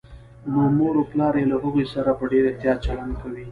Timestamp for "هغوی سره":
1.63-2.11